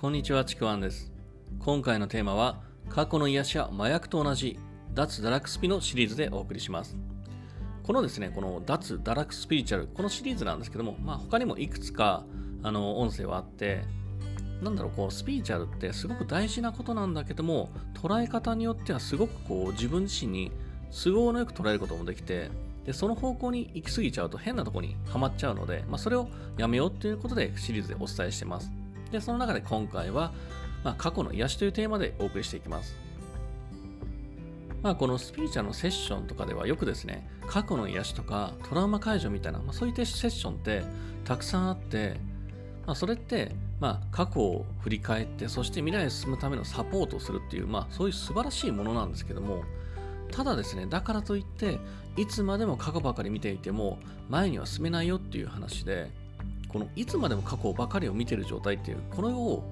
[0.00, 1.12] こんにちは、ちくわんです。
[1.58, 4.58] 今回のテーマは、過去の癒しや麻薬と同じ、
[4.94, 6.96] 脱堕落スピのシリーズでお送りします。
[7.82, 12.24] このですね、この脱堕落スピリチュアル、このシリーズなんですけども、まあ他にもいくつか、
[12.62, 13.82] あの、音声はあって、
[14.62, 20.50] なんだろう、こう、スピリチュアルってすごく大事なことなんだけども、捉え方によってはすごくこう、自分自身に
[20.90, 22.48] 都合のよく捉えることもできて、
[22.86, 28.79] で、その方向に行き過ぎちゃうと変なとこにはまっちゃうので、まあそれをやめようっていうことでシリーズでお伝えしてます。
[29.10, 30.32] で、その中で今回は、
[30.84, 32.96] まあ、過去の癒しというテーマでお送りしていきます。
[34.82, 40.82] まあ、このスピリチュアルのセッションとかではよくですね、過去の癒しとかトラウマ解除みたいな、まあ、そういったセッションって
[41.24, 42.18] たくさんあって、
[42.86, 49.64] まあ、それって、まあ、過去を振り返って、そして未来へ進むためのサポートをするっていう、まあ、そういう素晴らしいものなんですけども、
[50.32, 51.78] ただですね、だからといって、
[52.16, 53.98] いつまでも過去ばかり見ていても、
[54.28, 56.10] 前には進めないよっていう話で、
[56.72, 59.62] このいつまでも過去ばかりを見てる状態っていう、これを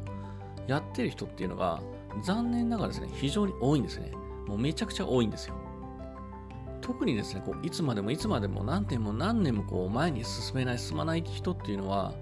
[0.66, 1.80] やってる人っていうのが、
[2.22, 4.10] 残念ながらですね、非常に多いんですね。
[4.46, 5.54] もうめちゃくちゃ多いんですよ。
[6.80, 12.14] 特にですね、こういつまでもいつまでも何年も何年もこう前に進めない、進まない人っていうのは、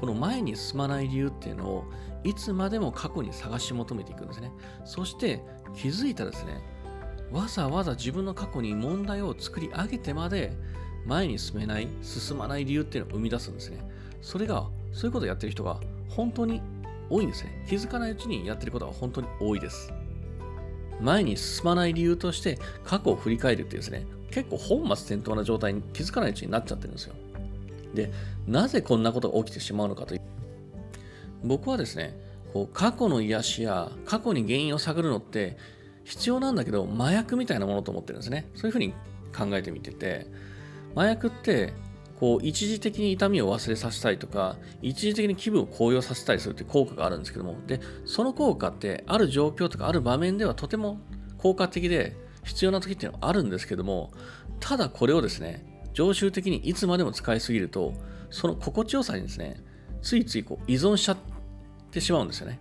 [0.00, 1.84] この前に進まない理由っていうのを、
[2.24, 4.50] いつまでも過去に探し求めていくんですね。
[4.84, 5.42] そして
[5.74, 6.60] 気づいたらですね、
[7.30, 10.56] わざわざ自分の過去に問題を作り上げてまで
[11.04, 13.78] 前に進めない、進まない理由っていうのを生み出すんですね。
[14.26, 16.60] それが、そういうことをやってる人が本当に
[17.08, 17.64] 多いんですね。
[17.68, 19.92] 気づかないうちにやってることが本当に多いです。
[21.00, 27.14] 前に進まない理由として過去を振り返るっていうですね、結構本末転倒な状態に気づかないうちになっちゃってるんですよ。
[27.94, 28.10] で、
[28.48, 30.20] なぜこんなことが起きてしまうのかという。
[31.44, 32.18] 僕はですね、
[32.52, 35.56] こう過去の癒しや過去に原因を探るのって
[36.02, 38.50] 必要なんだけど麻薬みたいなものと思ってるんですね。
[38.56, 38.92] そういうふうに
[39.32, 40.26] 考えてみてて、
[40.96, 41.72] 麻薬って
[42.18, 50.98] こう一時的に痛みを忘れさせたりとか一時的に気分を高揚させたりするって効果があるんですけどもでその効果ってある状況とかある場面ではとても
[51.38, 54.12] 効果的で必要な時っていうのはあるんですけども
[54.60, 57.92] ただこれをですね常習的にいつまでも使いすぎると
[58.30, 59.62] その心地よさにですね
[60.02, 61.16] ついついこう依存しちゃっ
[61.90, 62.60] てしまうんですよね。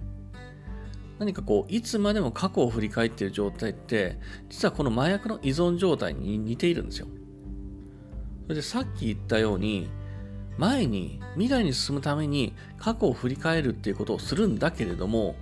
[1.19, 4.17] 何かこういつまでも過去を振り返っている状態って
[4.49, 7.07] 実はこの麻薬の依存状態に似ているんですよ。
[8.45, 9.89] それでさっき言ったように
[10.57, 15.35] 前に未来に進むために過去を振り返るっていうことをするんだけれども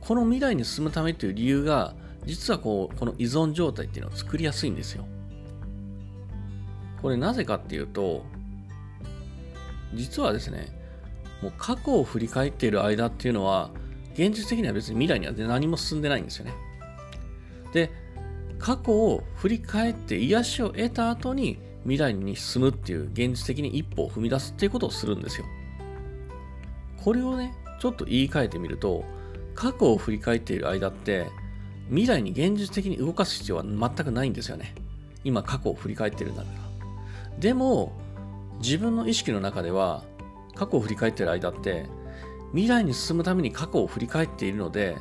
[0.00, 1.94] この未来に進むためという理由が
[2.24, 5.06] 実はこうこの依存状態っていうのを作りやすいんですよ。
[7.02, 8.24] これなぜかっていうと
[9.94, 10.76] 実はですね
[11.42, 13.70] もう過去を振り返っている間っていうのは
[14.14, 16.54] 現実的には別に未来には何も進んでないんですよね。
[17.72, 17.90] で
[18.58, 25.46] 過去を振り返って癒しを得た後に未来に進むっていう現実的に一歩を踏み出すっていうことをするんですよ。
[27.02, 29.04] これをね、ちょっと言い換えてみると、
[29.54, 31.28] 過去を振り返っている間って、
[31.88, 34.74] 未来に現実的に動かす必要は全くないんですよね。
[35.24, 37.38] 今過去を振り返ってるんだから。
[37.40, 37.98] でも、
[38.58, 40.04] 自分の意識の中では、
[40.54, 41.86] 過去を振り返っている間って、
[42.52, 44.96] 未来に進むために過去を振り返っているので、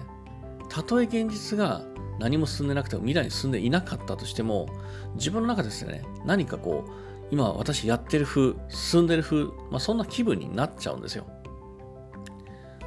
[0.69, 1.84] たとえ現実が
[2.20, 4.68] 何も進んでなくても未来に進んでいなかったとしても
[5.16, 6.04] 自分の中ですね。
[6.26, 6.92] 何かこう
[7.32, 11.26] 今私やってる風進んでる風、まあ、そんな気分になっちゃうんですよ。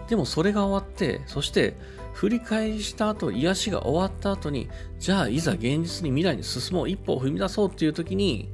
[0.08, 1.76] でもそれが終わってそして
[2.14, 4.68] 振り返りした後癒しが終わった後に
[4.98, 8.50] じゃあいざ現実に未来に進もう一歩を踏み出そうっていう時に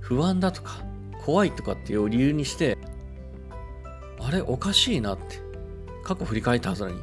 [0.00, 0.84] 不安だとか
[1.24, 2.78] 怖いとかっていう理由にして
[4.20, 5.40] あれおかしいなって
[6.04, 7.02] 過去振り返ったはずなのに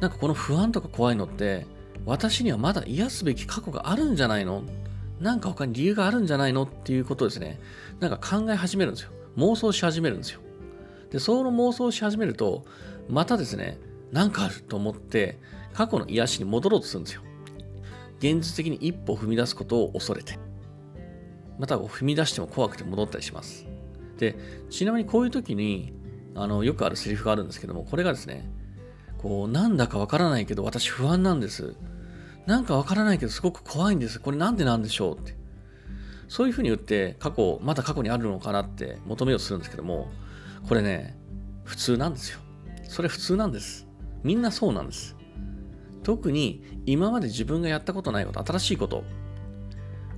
[0.00, 1.66] なんかこの不安とか怖いのって
[2.06, 4.62] 私にはまだ癒すべき過去があるんじゃないの？
[5.20, 6.64] なんか他に理由があるんじゃないの？
[6.64, 7.58] っていうことですね、
[8.00, 9.10] なんか考え始めるんですよ。
[9.36, 10.40] 妄想し始めるんですよ。
[11.10, 12.64] で、その妄想し始めると、
[13.08, 13.78] またですね、
[14.12, 15.38] なんかあると思って、
[15.72, 17.22] 過去の癒しに戻ろうとするんですよ。
[18.18, 20.38] 現実的に一歩踏み出すことを恐れて。
[21.58, 23.66] また踏み出しても怖くて戻ったりします。
[24.18, 24.36] で、
[24.70, 25.92] ちなみにこういう時に、
[26.34, 28.50] あの、よくあるセリフがあるんですけども、これがですね、
[29.18, 31.76] こう、なんだかわからないけど私不安なんです。
[32.46, 34.20] なんかわからないけどすごく怖いんです。
[34.20, 35.34] これなんでなんでしょうって。
[36.28, 40.08] そういうふうに言って過去、まだ過去にあるのかなって求めようとするんですけども、
[40.68, 41.16] これね、
[41.64, 42.40] 普通なんですよ。
[42.88, 43.86] それ普通なんです。
[44.22, 45.16] みんなそうなんです。
[46.02, 49.04] 特に今まで自分がやったことないこと、新しいこと、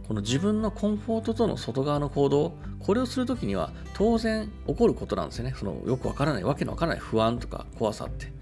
[0.09, 5.55] この自分のコンフォートとの外側の行動、これをするときには当然起こることなんですよね。
[5.57, 8.33] そのよくわからない、わけのわからない不安とか怖さって。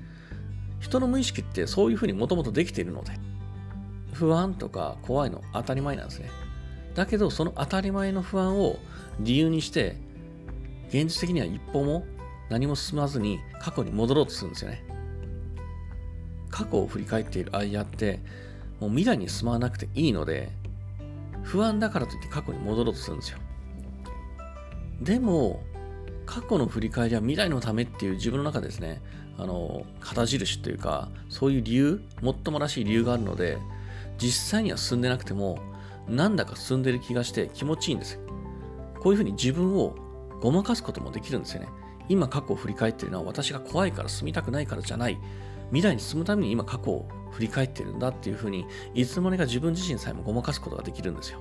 [0.81, 3.13] 人の無意識ってそういうふうにもともとできているので、
[4.15, 6.31] 不安とか怖いの当たり前なんですね。
[6.95, 8.79] だけど、その当たり前の不安を
[9.21, 9.97] 理由にして、
[10.89, 12.07] 現実的には一歩も
[12.49, 14.85] 何も進まずに過去に戻ろうとするんですよね。
[16.55, 18.21] 過去を振り返っている間って
[18.79, 20.53] もう未来に進まなくていいので
[21.43, 23.39] 不安だからといって過去に戻ろうとするんですよ
[25.01, 25.65] でも
[26.27, 29.03] 過去の振り返りは未来のためっていう自分の中でですね
[29.37, 33.59] あの旗印というかそういう理由もっともらしい理由があるので
[34.19, 35.59] 実際には進んでなくても
[36.09, 38.21] なんだか進んでる気がして気持ちいいんです
[39.05, 39.95] こういうふうに自分を
[40.41, 41.69] ごまかすこともできるんですよね。
[42.09, 45.19] 今過去を振り返ってるのは私が怖いから住みたくないからじゃない。
[45.71, 51.41] 未来に進むために今過去を振り返ってるんだっていうふうにいつの間にか自分自身さえもごまかすことができるんですよ。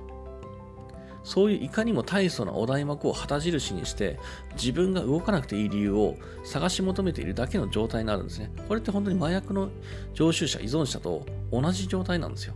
[1.22, 4.18] そういういかにも大層なお題目を旗印にして
[4.56, 8.52] 自分が動かなくていい理由を探し求めているだけの状態になるんですね。
[8.68, 9.70] これって本当に麻薬の
[10.12, 12.54] 常習者依存者と同じ状態なんですよ。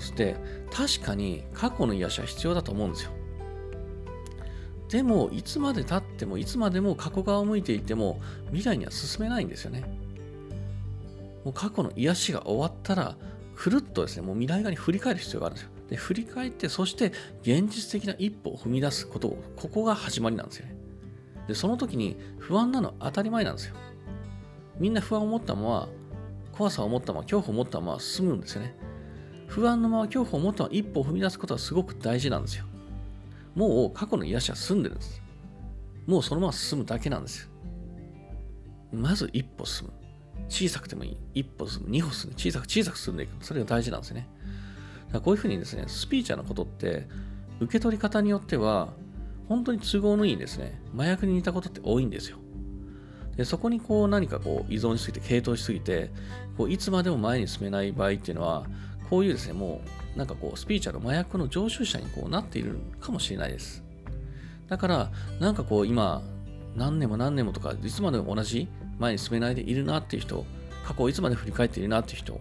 [0.00, 0.36] して
[0.72, 3.12] 確かに過去の癒しは必要だと思うんですよ
[4.90, 9.84] でも、いつまで経っても、いつまでも過去側を向いていても、未来には進めないんですよね。
[11.44, 13.16] もう過去の癒しが終わったら、
[13.54, 15.70] くるっとですね、もう未来側に振り返る必要があるんですよ。
[15.90, 17.12] で、振り返って、そして
[17.42, 20.74] 現実的な一歩を踏み出すことを、ここが始まりなんですよね。
[21.46, 23.76] で、その時に不安なのは当たり前なんですよ。
[24.80, 25.88] みんな不安を持ったまま、
[26.50, 28.74] 怖さを持ったまま、恐怖を持ったまま進むんですよね。
[29.50, 32.64] 不安のまま恐怖を持ったまま一歩を踏み出すことはすごく大事なんですよ。
[33.56, 35.20] もう過去の癒しは済んでるんです。
[36.06, 37.48] もうそのまま進むだけなんですよ。
[38.92, 39.92] まず一歩進む。
[40.48, 41.16] 小さくてもいい。
[41.34, 41.90] 一歩進む。
[41.90, 42.36] 二歩進む。
[42.36, 43.44] 小さく小さく進んでいく。
[43.44, 44.28] それが大事なんですよね。
[45.06, 47.08] だからこういうふうにですね、スピーチャーのことって、
[47.58, 48.92] 受け取り方によっては、
[49.48, 52.38] 本当に都合のいいですね、麻薬に似たことって多いんですよ。
[53.36, 56.10] でそこにこう何かこう依存しすぎて、傾倒しすぎて、
[56.56, 58.66] こういつまでも前に進めない場合っていうのは、
[59.10, 59.82] こういうですね、も
[60.14, 63.82] うなんかこうスピーチャル麻薬の常習者にこうなっているかもしれないです。
[64.68, 65.10] だから、
[65.40, 66.22] なんかこう今、
[66.76, 68.68] 何年も何年もとか、いつまでも同じ
[68.98, 70.46] 前に進めないでいるなっていう人、
[70.86, 72.40] 過去をいつまで振り返っているなっていう人、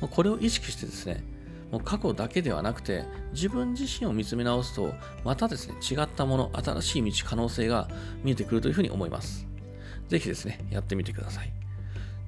[0.00, 1.24] これを意識してですね、
[1.72, 7.88] もう過去だけではなくて、自分自身を見つめ直すと、またですね、違ったもの、新しい道、可能性が
[8.22, 9.46] 見えてくるというふうに思います。
[10.06, 11.57] ぜひですね、やってみてください。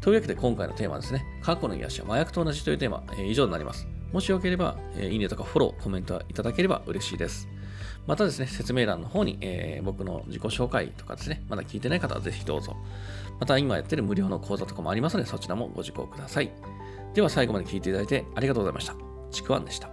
[0.00, 3.87] というわけで今回のテーマですね、過去の癒しは麻薬と同じというテーマ、えー、以上になります。
[4.12, 7.49] もしよければ、えー、いいねとかフォロー、コメントいただければ嬉しいです。
[8.06, 12.76] またですね、説明欄の方に、えー、僕の自己紹介とかですね、まだ聞いてない方はぜひどうぞ。
[13.38, 16.50] また今やってる無料の講座とかもありますので、そちらもご受講ください。
[17.12, 18.94] では最後まで聞いていただいてありがとうございました。
[19.31, 19.91] ちくわんでした。